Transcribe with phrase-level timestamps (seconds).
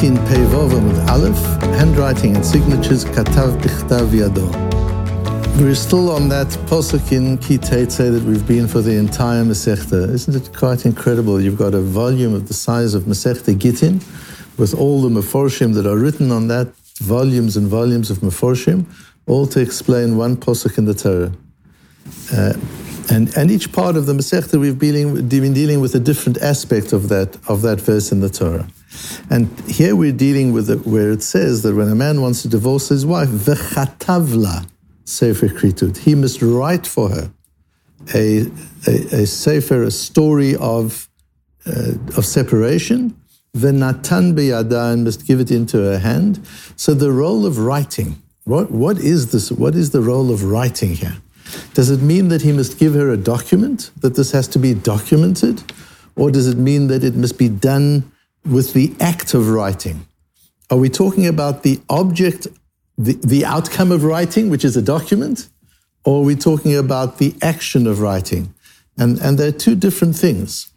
[0.00, 1.36] Gittin Pevov with Aleph,
[1.76, 4.48] handwriting and signatures, Katav Bichtav Yado.
[5.60, 10.08] We're still on that posuk in that we've been for the entire Masechta.
[10.08, 11.38] Isn't it quite incredible?
[11.38, 14.00] You've got a volume of the size of Masechta Gittin
[14.56, 18.86] with all the Meforshim that are written on that, volumes and volumes of Meforshim,
[19.26, 21.30] all to explain one posuk in the Torah.
[22.32, 22.54] Uh,
[23.10, 27.08] and, and each part of the Masechta we've been dealing with a different aspect of
[27.08, 28.68] that, of that verse in the Torah.
[29.28, 32.48] And here we're dealing with it where it says that when a man wants to
[32.48, 34.68] divorce his wife, v'chatavla
[35.04, 37.32] sefer kritut, he must write for her
[38.14, 38.46] a,
[38.86, 41.08] a, a sefer, a story of,
[41.66, 43.16] uh, of separation,
[43.56, 46.40] v'natan beyada, and must give it into her hand.
[46.76, 49.50] So the role of writing, what, what is this?
[49.50, 51.16] What is the role of writing here?
[51.74, 54.74] Does it mean that he must give her a document, that this has to be
[54.74, 55.62] documented?
[56.16, 58.10] Or does it mean that it must be done
[58.44, 60.06] with the act of writing?
[60.70, 62.46] Are we talking about the object,
[62.96, 65.48] the, the outcome of writing, which is a document?
[66.04, 68.54] Or are we talking about the action of writing?
[68.96, 70.70] And, and they're two different things.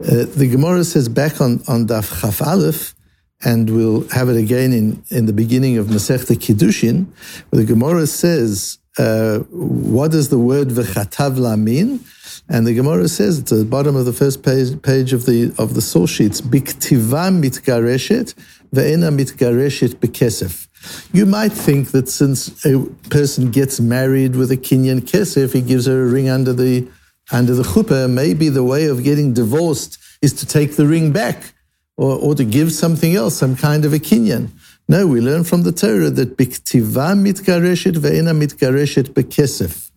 [0.00, 2.94] Uh, the Gemara says back on, on Daf Chaf Aleph,
[3.44, 7.06] and we'll have it again in, in the beginning of Masechta Kiddushin,
[7.50, 12.00] where the Gemara says, uh, what does the word v'chatavla mean?
[12.48, 15.74] And the Gemara says at the bottom of the first page, page of the of
[15.74, 18.34] the source sheets, biktiva mitgareshet
[18.74, 20.66] ve'ena mitgareshet bekesef.
[21.12, 25.86] You might think that since a person gets married with a Kinyan kesef, he gives
[25.86, 26.88] her a ring under the
[27.30, 28.10] under the chuppah.
[28.10, 31.52] Maybe the way of getting divorced is to take the ring back,
[31.98, 34.48] or, or to give something else, some kind of a Kinyan.
[34.88, 39.88] No, we learn from the Torah that biktiva mitgareshet ve'ena mitgareshet bekesef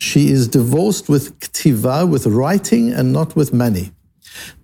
[0.00, 3.92] she is divorced with ktiva, with writing, and not with money.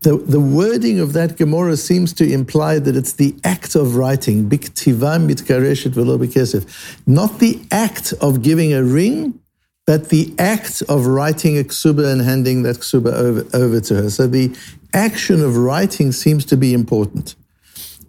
[0.00, 4.48] The, the wording of that Gemara seems to imply that it's the act of writing,
[4.48, 6.64] biktiva mitgareshet velo bekesef,
[7.06, 9.38] not the act of giving a ring,
[9.86, 14.10] but the act of writing a ksuba and handing that ksuba over, over to her.
[14.10, 14.54] So the
[14.92, 17.36] action of writing seems to be important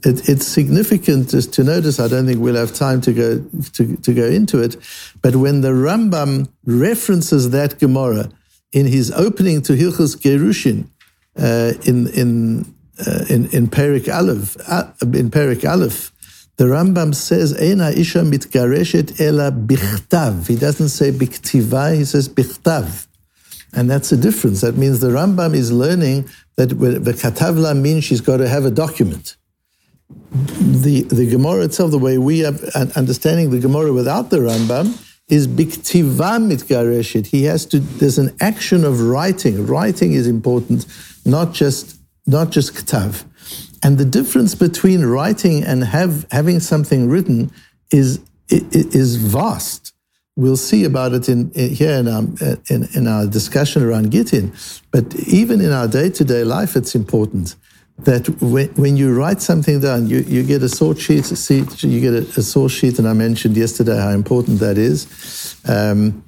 [0.05, 1.99] it, it's significant to notice.
[1.99, 3.39] I don't think we'll have time to go
[3.73, 4.77] to, to go into it,
[5.21, 8.29] but when the Rambam references that Gemara
[8.71, 10.89] in his opening to Hilchos Gerushin
[11.37, 16.11] uh, in in uh, in in Perik Aleph uh, in Perik Aleph,
[16.57, 20.47] the Rambam says Eina Isha mitgareshet ela bichtav.
[20.47, 21.95] He doesn't say biktiva.
[21.95, 23.07] He says bichtav.
[23.73, 24.61] And that's a difference.
[24.61, 28.71] That means the Rambam is learning that the katavla means she's got to have a
[28.71, 29.37] document
[30.09, 32.53] the the Gemara itself, the way we are
[32.95, 37.27] understanding the Gemara without the Rambam, is biktiva mitgareshet.
[37.27, 37.79] He has to.
[37.79, 39.65] There's an action of writing.
[39.65, 40.85] Writing is important,
[41.25, 43.23] not just not just ktav.
[43.87, 47.51] And the difference between writing and have having something written
[47.89, 49.93] is is vast.
[50.35, 52.23] We'll see about it in, in here in our,
[52.69, 54.51] in, in our discussion around Gittin.
[54.91, 57.55] But even in our day to day life, it's important
[57.99, 61.25] that when, when you write something down, you, you get a source sheet,
[61.81, 65.07] you get a, a source sheet, and I mentioned yesterday how important that is.
[65.65, 66.25] Um,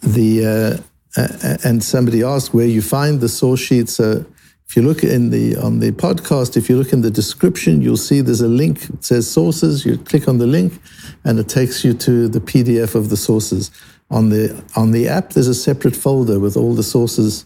[0.00, 3.88] the uh, uh, and somebody asked where you find the source sheet.
[3.88, 4.24] So
[4.68, 7.96] if you look in the on the podcast, if you look in the description, you'll
[7.96, 8.88] see there's a link.
[8.88, 9.84] It says sources.
[9.84, 10.80] You click on the link,
[11.24, 13.70] and it takes you to the PDF of the sources.
[14.10, 17.44] On the on the app, there's a separate folder with all the sources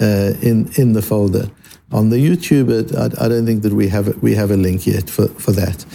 [0.00, 1.50] uh, in in the folder.
[1.92, 5.08] On the YouTube, I, I, don't think that we have we have a link yet
[5.08, 5.86] for, for that.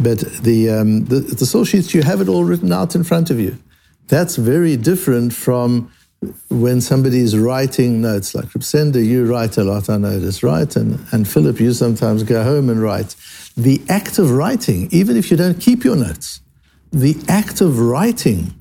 [0.00, 3.30] But the, um, the the source sheets you have it all written out in front
[3.30, 3.58] of you.
[4.08, 5.90] That's very different from
[6.48, 8.34] when somebody is writing notes.
[8.34, 10.74] Like Sender, you write a lot, I notice, right?
[10.76, 13.16] And and Philip, you sometimes go home and write.
[13.56, 16.40] The act of writing, even if you don't keep your notes,
[16.92, 18.54] the act of writing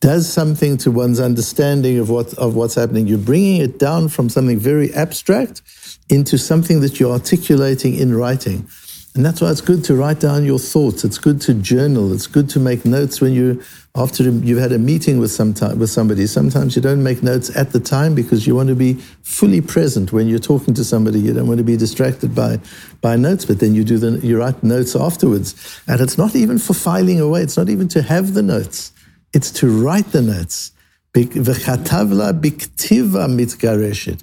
[0.00, 3.06] does something to one's understanding of what of what's happening.
[3.06, 5.62] You're bringing it down from something very abstract
[6.08, 8.68] into something that you're articulating in writing.
[9.16, 11.02] And that's why it's good to write down your thoughts.
[11.02, 12.12] It's good to journal.
[12.12, 13.62] It's good to make notes when you,
[13.96, 16.26] after you've had a meeting with some with somebody.
[16.26, 20.12] Sometimes you don't make notes at the time because you want to be fully present
[20.12, 21.18] when you're talking to somebody.
[21.18, 22.60] You don't want to be distracted by,
[23.00, 25.80] by notes, but then you do the, you write notes afterwards.
[25.88, 27.42] And it's not even for filing away.
[27.42, 28.92] It's not even to have the notes.
[29.32, 30.72] It's to write the notes.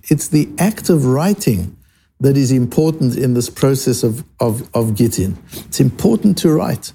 [0.09, 1.75] It's the act of writing
[2.19, 4.99] that is important in this process of, of, of.
[4.99, 6.93] It's important to write.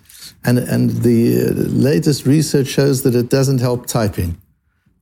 [0.49, 4.41] And, and the latest research shows that it doesn't help typing.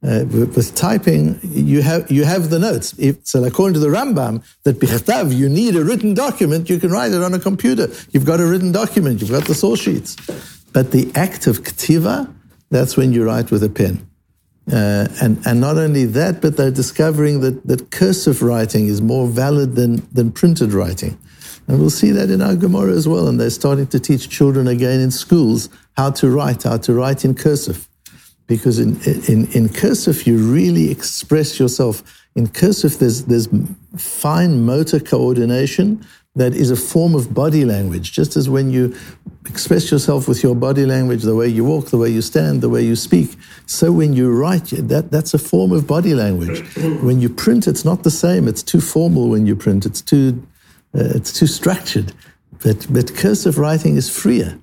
[0.03, 2.95] Uh, with, with, typing, you have you have the notes.
[2.99, 6.69] If, so, according to the Rambam, that bichtav, you need a written document.
[6.69, 7.87] You can write it on a computer.
[8.11, 9.21] You've got a written document.
[9.21, 10.17] You've got the source sheets.
[10.73, 12.33] But the act of ktiva,
[12.71, 14.05] that's when you write with a pen.
[14.71, 19.29] Uh, and, and not only that, but they're discovering that, that cursive writing is more
[19.29, 21.17] valid than, than printed writing.
[21.69, 23.27] And we'll see that in our Gemara as well.
[23.27, 27.25] And they're starting to teach children again in schools how to write, how to write
[27.25, 27.89] in cursive.
[28.47, 32.03] Because in, in, in cursive, you really express yourself.
[32.37, 33.49] In cursive, there's, there's
[33.97, 38.12] fine motor coordination that is a form of body language.
[38.12, 38.95] Just as when you
[39.47, 42.69] express yourself with your body language, the way you walk, the way you stand, the
[42.69, 46.62] way you speak, so when you write, that, that's a form of body language.
[47.03, 48.47] When you print, it's not the same.
[48.47, 49.87] It's too formal when you print.
[49.87, 50.47] It's too,
[50.94, 52.12] Uh, it's too structured.
[52.62, 54.59] But, but cursive writing is freer.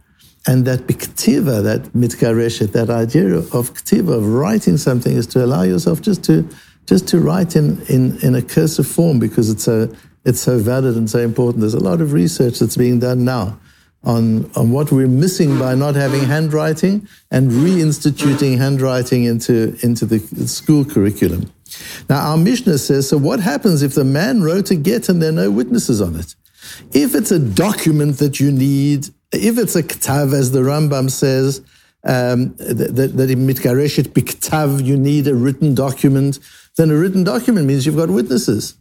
[0.45, 5.61] And that biktiva, that mitgareshet, that idea of ktiva, of writing something, is to allow
[5.63, 6.47] yourself just to
[6.85, 9.93] just to write in, in, in a cursive form because it's so,
[10.25, 11.61] it's so valid and so important.
[11.61, 13.59] There's a lot of research that's being done now
[14.03, 20.19] on, on what we're missing by not having handwriting and reinstituting handwriting into, into the
[20.47, 21.51] school curriculum.
[22.09, 25.29] Now, our Mishnah says so what happens if the man wrote a get and there
[25.29, 26.35] are no witnesses on it?
[26.93, 31.61] If it's a document that you need, if it's a ktav, as the Rambam says,
[32.05, 36.39] um, that, in mitgareshet biktav, you need a written document,
[36.77, 38.75] then a written document means you've got witnesses.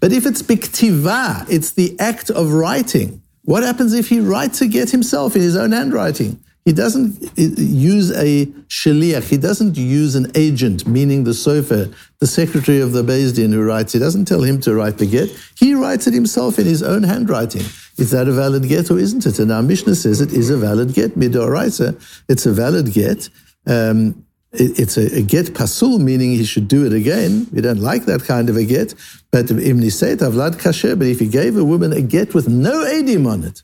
[0.00, 3.22] But if it's biktiva, it's the act of writing.
[3.44, 6.40] What happens if he writes a get himself in his own handwriting?
[6.68, 9.26] He doesn't use a shaliach.
[9.30, 13.64] He doesn't use an agent, meaning the sofer, the secretary of the Beis Din who
[13.64, 13.94] writes.
[13.94, 15.30] He doesn't tell him to write the get.
[15.56, 17.62] He writes it himself in his own handwriting.
[17.96, 19.38] Is that a valid get or isn't it?
[19.38, 21.18] And our Mishnah says it is a valid get.
[21.18, 21.96] Midoraisa,
[22.28, 23.30] it's a valid get.
[23.66, 27.46] Um, it's a, a, get pasul, meaning he should do it again.
[27.50, 28.92] We don't like that kind of a get.
[29.30, 32.84] But im niseit avlad kasher, but if he gave a woman a get with no
[32.84, 33.62] edim on it,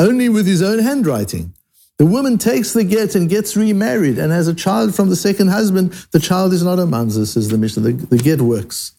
[0.00, 1.54] only with his own handwriting,
[2.00, 5.48] the woman takes the get and gets remarried and has a child from the second
[5.48, 5.92] husband.
[6.12, 7.82] The child is not a mamzer, says the Mishnah.
[7.82, 8.92] The, the get works,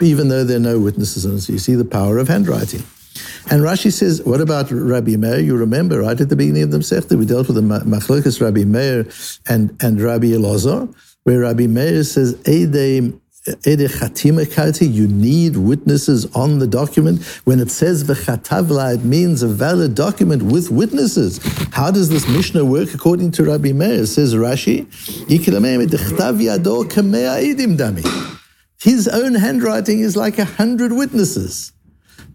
[0.00, 1.38] even though there are no witnesses And.
[1.42, 2.84] So you see the power of handwriting.
[3.50, 5.40] And Rashi says, what about Rabbi Meir?
[5.40, 8.64] You remember, right at the beginning of the Masechta, we dealt with the Machlokas Rabbi
[8.64, 9.06] Meir
[9.46, 10.88] and, and Rabbi Elazar,
[11.24, 13.12] where Rabbi Meir says, Ede
[13.44, 17.24] you need witnesses on the document.
[17.44, 21.40] When it says v'chatavla, it means a valid document with witnesses.
[21.72, 24.06] How does this Mishnah work according to Rabbi Meir?
[24.06, 24.86] Says Rashi,
[28.80, 31.72] his own handwriting is like a hundred witnesses.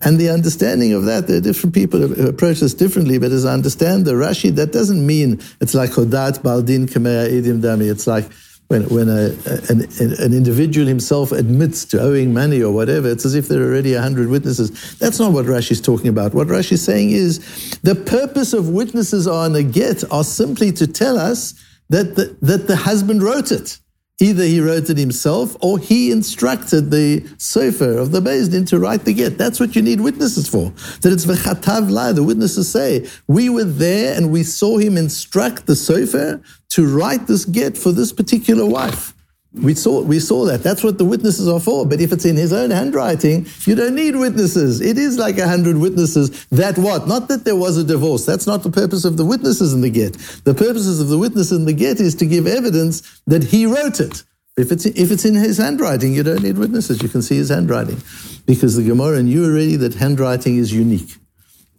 [0.01, 3.45] And the understanding of that, there are different people who approach this differently, but as
[3.45, 7.89] I understand the Rashi, that doesn't mean it's like Hodat Baldin Kamea Idim Dami.
[7.89, 8.29] It's like
[8.67, 9.29] when, when a,
[9.69, 9.87] an,
[10.19, 13.93] an, individual himself admits to owing money or whatever, it's as if there are already
[13.93, 14.97] a hundred witnesses.
[14.97, 16.33] That's not what Rashi is talking about.
[16.33, 20.87] What Rashi is saying is the purpose of witnesses on a get are simply to
[20.87, 21.53] tell us
[21.89, 23.79] that the, that the husband wrote it.
[24.19, 28.19] Either he wrote it himself or he instructed the sofer of the
[28.49, 29.37] Din to write the get.
[29.37, 30.71] That's what you need witnesses for.
[31.01, 32.13] That it's v'chatav la.
[32.13, 37.27] The witnesses say, we were there and we saw him instruct the sofer to write
[37.27, 39.13] this get for this particular wife.
[39.61, 40.63] We saw, we saw that.
[40.63, 41.85] That's what the witnesses are for.
[41.85, 44.81] But if it's in his own handwriting, you don't need witnesses.
[44.81, 46.45] It is like a hundred witnesses.
[46.47, 47.07] That what?
[47.07, 48.25] Not that there was a divorce.
[48.25, 50.13] That's not the purpose of the witnesses in the get.
[50.43, 53.99] The purposes of the witness in the get is to give evidence that he wrote
[53.99, 54.23] it.
[54.57, 57.01] If it's, if it's in his handwriting, you don't need witnesses.
[57.03, 58.01] You can see his handwriting.
[58.45, 61.17] Because the Gemara knew already that handwriting is unique.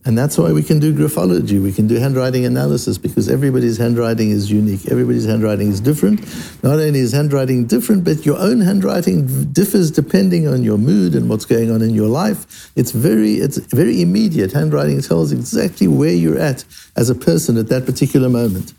[0.04, 4.30] And that's why we can do graphology, we can do handwriting analysis, because everybody's handwriting
[4.30, 4.86] is unique.
[4.90, 6.20] Everybody's handwriting is different.
[6.62, 11.28] Not only is handwriting different, but your own handwriting differs depending on your mood and
[11.28, 12.72] what's going on in your life.
[12.74, 14.52] It's very, it's very immediate.
[14.52, 16.64] Handwriting tells exactly where you're at
[16.96, 18.72] as a person at that particular moment.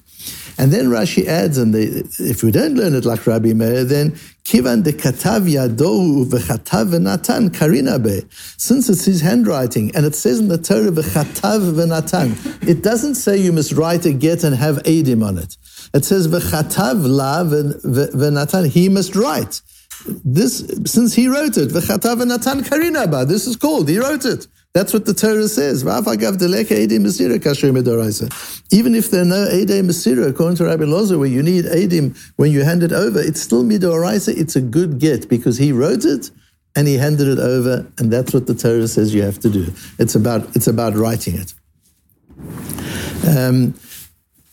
[0.59, 1.83] And then Rashi adds, and they,
[2.19, 4.11] if we don't learn it like Rabbi Meir, then
[4.43, 8.23] kivan de katav yadohu v'chatav v'natan karina be.
[8.57, 13.37] Since it's his handwriting, and it says in the Torah v'chatav v'natan, it doesn't say
[13.37, 15.55] you must write a get and have edim on it.
[15.93, 19.61] It says v'chatav la v'natan, he must write.
[20.25, 23.23] This, since he wrote it, v'chatav v'natan karina ba.
[23.23, 24.45] This is called, he wrote it.
[24.73, 25.83] That's what the Torah says.
[28.71, 32.15] Even if there are no Ede Masira, according to Rabbi Lozer, where you need Edim
[32.35, 34.38] when you hand it over, it's still Midoraisa.
[34.38, 36.29] It's a good get because he wrote it
[36.75, 39.73] and he handed it over, and that's what the Torah says you have to do.
[39.97, 41.53] It's about, it's about writing it.
[43.27, 43.73] Um,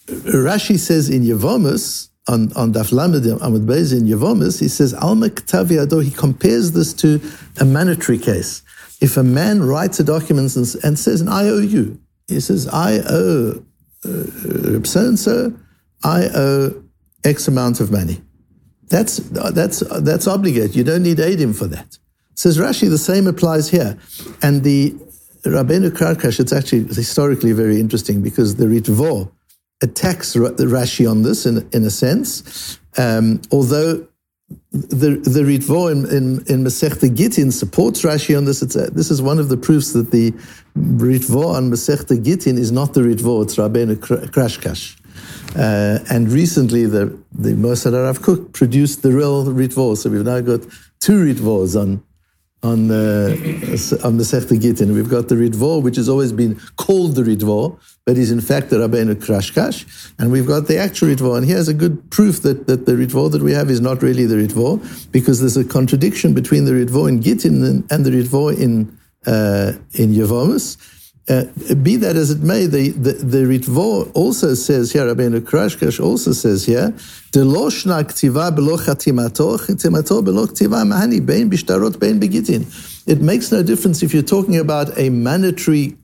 [0.07, 5.29] Rashi says in Yevomus, on, on Daf Lamed Amud Beis in Yevomis, he says, Alma
[5.29, 7.21] Ktav Yado, he compares this to
[7.61, 8.63] a mandatory case.
[9.01, 13.63] If a man writes a document and, and says an IOU, he says, I owe
[14.05, 15.53] uh, so and so,
[16.05, 16.83] I owe
[17.25, 18.23] X amount of money.
[18.89, 20.77] That's, that's, that's obligated.
[20.77, 21.99] You don't need Edim for that.
[22.35, 23.99] Says Rashi, the same applies here.
[24.43, 24.93] And the
[25.43, 29.31] Rabbeinu Krashkash, it's actually historically very interesting because the Ritvo
[29.83, 34.07] attacks Rashi on this in, in a sense, um, although
[34.71, 38.63] the the Ritvo in, in, in Masechta Gittin supports Rashi on this.
[38.63, 40.33] It's a, this is one of the proofs that the
[40.77, 45.01] Ritvo on Masechta Gittin is not the Ritvo, it's Rabbeinu Krashkash.
[45.57, 50.41] Uh, and recently, the the Mossad Rav Kook produced the real Ritvo, so we've now
[50.41, 50.61] got
[51.01, 52.03] two Ritvos on
[52.63, 54.93] on the on the Sechta Gittin.
[54.95, 58.71] We've got the Ritvo, which has always been called the Ritvo, but is in fact
[58.71, 61.37] the Rabbeinu Krashkash, and we've got the actual Ritvo.
[61.37, 64.27] And here's a good proof that, that the Ritvo that we have is not really
[64.27, 68.99] the Ritvo, because there's a contradiction between the Ritvo in Gittin and, the Ritvo in
[69.27, 70.96] uh, in Yevomus.
[71.29, 71.45] Uh,
[71.83, 76.31] be that as it may, the, the, the Ritvo also says here, Rabbeinu Krashkash also
[76.31, 76.95] says here,
[77.33, 82.65] Delo shna ktiva belo chatimato, chatimato belo ktiva mahani, bein bishtarot, bein begitin.
[83.09, 85.97] It makes no difference if you're talking about a mandatory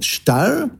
[0.00, 0.70] shtar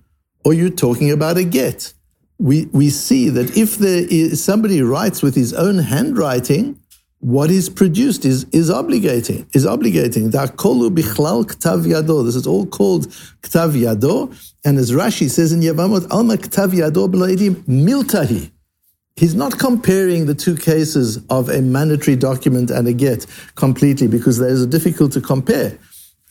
[0.47, 1.92] or you're talking about a get.
[2.38, 6.79] We, we see that if there is, somebody writes with his own handwriting,
[7.20, 10.30] what is produced is, is obligating, is obligating.
[10.30, 12.24] bichlal ktav yado.
[12.24, 13.08] This is all called
[13.42, 14.34] ktav yado.
[14.64, 17.08] And as Rashi says in Yavamot, alma ktav yado
[17.66, 18.50] miltahi.
[19.16, 24.38] He's not comparing the two cases of a mandatory document and a get completely because
[24.38, 25.78] there's a difficult to compare,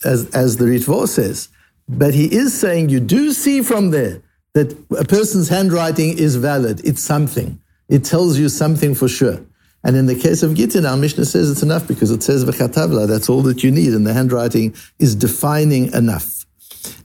[0.03, 1.50] as, as the Ritvo says.
[1.88, 6.81] But he is saying you do see from there that a person's handwriting is valid.
[6.84, 7.62] It's something.
[7.89, 9.39] It tells you something for sure.
[9.84, 13.08] And in the case of Gittin, our Mishnah says it's enough because it says v'chatavla,
[13.08, 16.46] that's all that you need, and the handwriting is defining enough.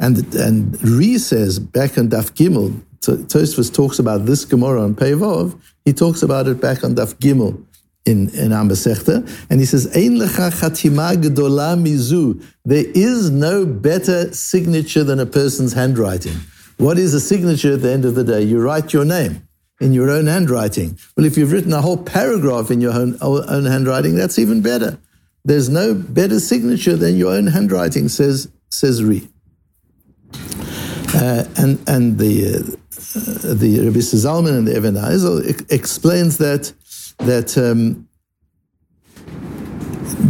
[0.00, 5.60] And and Ri says back on Daf Gimel, Tosfos talks about this Gemara on Pevov,
[5.84, 7.64] he talks about it back on Daf Gimel
[8.06, 12.44] in, in Ambasechta, and he says, Ein lecha chatima gedola mizu.
[12.64, 16.36] There is no better signature than a person's handwriting.
[16.76, 18.42] What is a signature at the end of the day?
[18.42, 19.46] You write your name
[19.80, 20.98] in your own handwriting.
[21.16, 24.98] Well, if you've written a whole paragraph in your own, own handwriting, that's even better.
[25.44, 29.28] There's no better signature than your own handwriting, says says Ri.
[31.14, 36.72] Uh, and and the uh, the Rabbi Zalman and the HaEzel explains that
[37.18, 38.08] that um,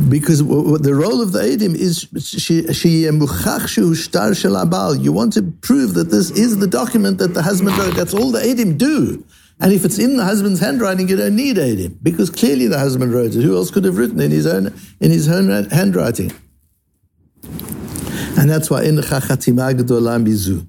[0.09, 2.07] because the role of the Edim is
[5.01, 7.95] You want to prove that this is the document that the husband wrote.
[7.95, 9.25] That's all the Edim do.
[9.61, 13.13] And if it's in the husband's handwriting, you don't need Edim because clearly the husband
[13.15, 13.43] wrote it.
[13.43, 16.33] Who else could have written in his own in his own handwriting?
[18.37, 20.67] And that's why in Bizu.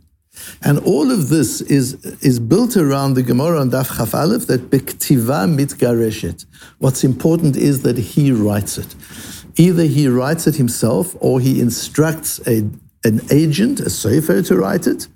[0.61, 4.69] And all of this is, is built around the Gemara on Daf Chaf Aleph that
[4.69, 6.45] Bektiva mitgareshet.
[6.79, 8.95] What's important is that he writes it.
[9.57, 12.69] Either he writes it himself or he instructs a,
[13.03, 15.07] an agent, a sofer, to write it,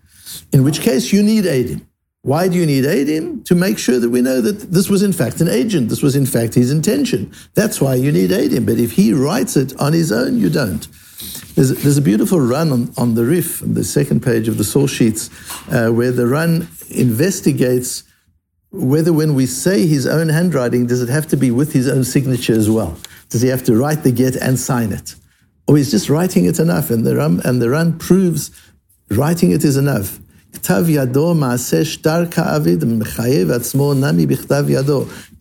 [0.53, 1.85] in which case you need Adim.
[2.21, 3.45] Why do you need Adim?
[3.45, 6.15] To make sure that we know that this was in fact an agent, this was
[6.15, 7.31] in fact his intention.
[7.53, 8.65] That's why you need Adim.
[8.65, 10.85] But if he writes it on his own, you don't.
[11.55, 14.63] There's, there's a beautiful Ran on, on the Rif, on the second page of the
[14.63, 15.29] source sheets,
[15.71, 18.03] uh, where the Ran investigates
[18.71, 22.03] whether when we say his own handwriting, does it have to be with his own
[22.03, 22.97] signature as well?
[23.29, 25.15] Does he have to write the get and sign it?
[25.67, 26.89] Or is just writing it enough?
[26.89, 28.51] And the Ran, and the Ran proves
[29.09, 30.19] writing it is enough.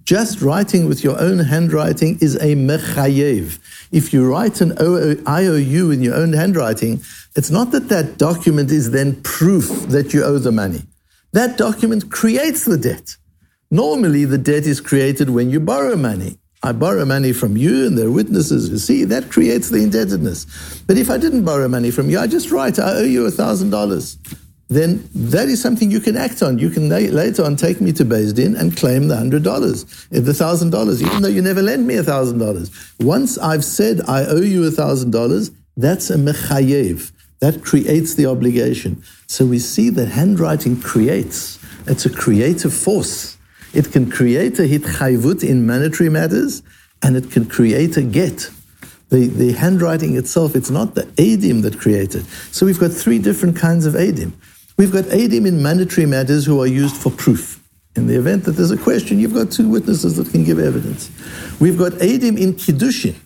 [0.08, 3.58] Just writing with your own handwriting is a mechayev.
[3.92, 4.72] If you write an
[5.28, 7.02] IOU in your own handwriting,
[7.36, 10.84] it's not that that document is then proof that you owe the money.
[11.32, 13.16] That document creates the debt.
[13.70, 16.38] Normally, the debt is created when you borrow money.
[16.62, 20.46] I borrow money from you and there are witnesses who see that creates the indebtedness.
[20.86, 23.30] But if I didn't borrow money from you, I just write, I owe you a
[23.30, 24.16] thousand dollars
[24.68, 26.58] then that is something you can act on.
[26.58, 30.20] You can later on take me to Beis Din and claim the hundred dollars, eh,
[30.20, 32.70] the thousand dollars, even though you never lent me a thousand dollars.
[33.00, 37.12] Once I've said I owe you a thousand dollars, that's a mechayev.
[37.40, 39.02] That creates the obligation.
[39.26, 41.58] So we see that handwriting creates.
[41.86, 43.38] It's a creative force.
[43.72, 46.62] It can create a hitchayvut in monetary matters,
[47.02, 48.50] and it can create a get.
[49.10, 52.26] The, the handwriting itself, it's not the adim that created.
[52.52, 54.32] So we've got three different kinds of adim.
[54.78, 57.60] We've got Adim in mandatory matters who are used for proof.
[57.96, 61.10] In the event that there's a question, you've got two witnesses that can give evidence.
[61.58, 63.16] We've got Adim in Kiddushin.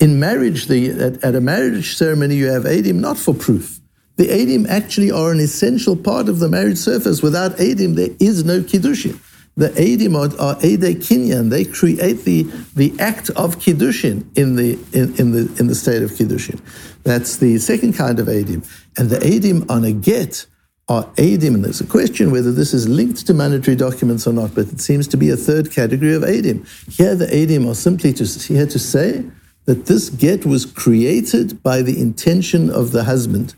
[0.00, 3.78] In marriage, the, at, at a marriage ceremony, you have Adim not for proof.
[4.16, 7.22] The Adim actually are an essential part of the marriage surface.
[7.22, 9.20] Without Adim, there is no Kiddushin.
[9.56, 11.50] The Adim are, are Ede Kinyan.
[11.50, 12.42] They create the,
[12.74, 16.60] the act of Kiddushin in the, in, in, the, in the state of Kiddushin.
[17.04, 18.68] That's the second kind of Adim.
[18.96, 20.46] And the Adim on a get
[20.88, 21.54] are Adim.
[21.54, 24.80] And there's a question whether this is linked to mandatory documents or not, but it
[24.80, 26.66] seems to be a third category of Adim.
[26.90, 29.24] Here, the Adim are simply to, here to say
[29.66, 33.54] that this get was created by the intention of the husband.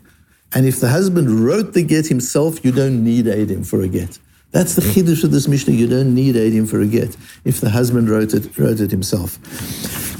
[0.53, 4.19] And if the husband wrote the get himself, you don't need Adim for a get.
[4.51, 5.73] That's the chiddush of this Mishnah.
[5.73, 7.15] You don't need Adim for a get
[7.45, 9.39] if the husband wrote it, wrote it himself.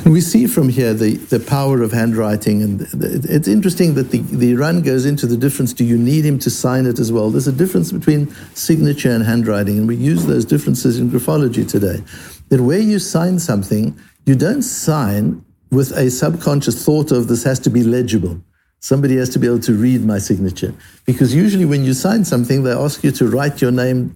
[0.03, 2.81] And we see from here the, the power of handwriting, and
[3.29, 5.73] it's interesting that the, the Ran goes into the difference.
[5.73, 7.29] Do you need him to sign it as well?
[7.29, 12.01] There's a difference between signature and handwriting, and we use those differences in graphology today.
[12.49, 17.59] That where you sign something, you don't sign with a subconscious thought of this has
[17.59, 18.41] to be legible.
[18.79, 20.73] Somebody has to be able to read my signature.
[21.05, 24.15] Because usually when you sign something, they ask you to write your name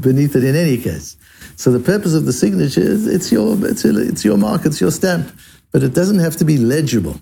[0.00, 1.16] beneath it in any case.
[1.56, 4.90] So the purpose of the signature is it's your, it's, it's your mark, it's your
[4.90, 5.32] stamp,
[5.72, 7.20] but it doesn't have to be legible.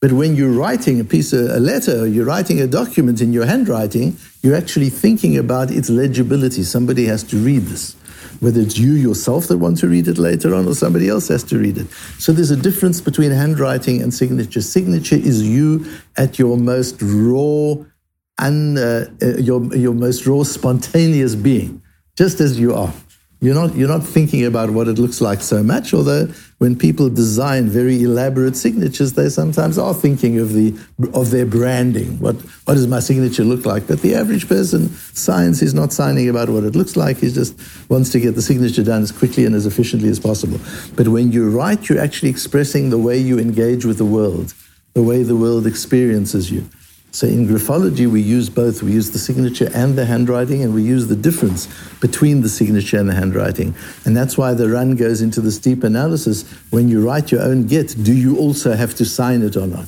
[0.00, 3.44] But when you're writing a piece of a letter, you're writing a document in your
[3.44, 6.62] handwriting, you're actually thinking about its legibility.
[6.62, 7.96] Somebody has to read this
[8.40, 11.44] whether it's you yourself that want to read it later on or somebody else has
[11.44, 11.86] to read it.
[12.18, 14.62] So there's a difference between handwriting and signature.
[14.62, 15.84] Signature is you
[16.16, 17.74] at your most raw
[18.40, 21.82] and uh, uh, your, your most raw spontaneous being,
[22.16, 22.92] just as you are.
[23.42, 26.26] You're not, you're not thinking about what it looks like so much, although
[26.58, 30.78] when people design very elaborate signatures, they sometimes are thinking of, the,
[31.14, 32.18] of their branding.
[32.18, 33.86] What, what does my signature look like?
[33.86, 37.58] But the average person signs, he's not signing about what it looks like, he just
[37.88, 40.60] wants to get the signature done as quickly and as efficiently as possible.
[40.94, 44.52] But when you write, you're actually expressing the way you engage with the world,
[44.92, 46.68] the way the world experiences you.
[47.12, 48.84] So in graphology, we use both.
[48.84, 51.66] We use the signature and the handwriting, and we use the difference
[52.00, 53.74] between the signature and the handwriting.
[54.04, 56.48] And that's why the Ran goes into this deep analysis.
[56.70, 59.86] When you write your own get, do you also have to sign it or not?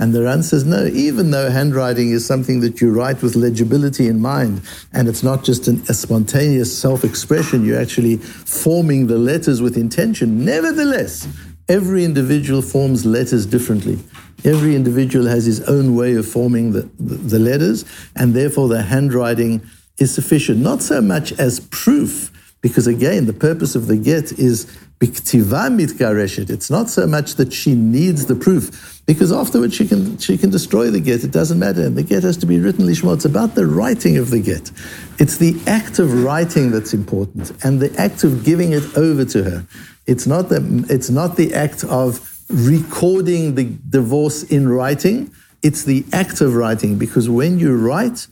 [0.00, 4.08] And the Ran says, no, even though handwriting is something that you write with legibility
[4.08, 9.18] in mind, and it's not just an, a spontaneous self expression, you're actually forming the
[9.18, 10.44] letters with intention.
[10.44, 11.28] Nevertheless,
[11.68, 14.00] every individual forms letters differently.
[14.44, 18.82] Every individual has his own way of forming the, the, the letters, and therefore the
[18.82, 19.62] handwriting
[19.98, 22.30] is sufficient, not so much as proof,
[22.60, 24.66] because again, the purpose of the get is
[24.98, 26.50] biktiva mitgareshet.
[26.50, 30.50] It's not so much that she needs the proof, because afterwards she can she can
[30.50, 31.24] destroy the get.
[31.24, 33.14] It doesn't matter, and the get has to be written lishma.
[33.14, 34.70] It's about the writing of the get.
[35.18, 39.42] It's the act of writing that's important, and the act of giving it over to
[39.44, 39.66] her.
[40.06, 46.04] It's not the it's not the act of recording the divorce in writing, it's the
[46.12, 48.26] act of writing because when you write,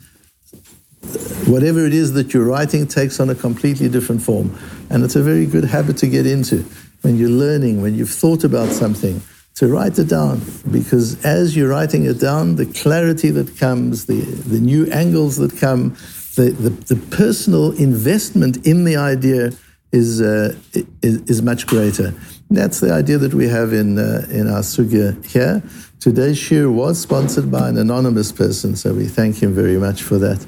[1.47, 4.57] whatever it is that you're writing takes on a completely different form.
[4.91, 6.65] And it's a very good habit to get into
[7.01, 9.21] when you're learning, when you've thought about something,
[9.57, 10.41] to write it down.
[10.71, 15.59] Because as you're writing it down, the clarity that comes, the, the new angles that
[15.59, 15.97] come,
[16.37, 19.53] the, the, the personal investment in the idea
[19.93, 20.55] is, uh,
[21.03, 22.15] is, is much greater.
[22.51, 25.63] That's the idea that we have in, uh, in our sugya here.
[26.01, 30.19] Today's shiur was sponsored by an anonymous person, so we thank him very much for
[30.19, 30.43] that,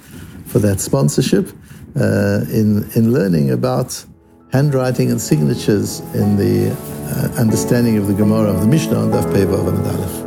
[0.46, 1.48] for that sponsorship
[1.96, 4.04] uh, in, in learning about
[4.52, 9.32] handwriting and signatures in the uh, understanding of the Gemara of the Mishnah on Daf
[9.32, 10.23] Pei Vav.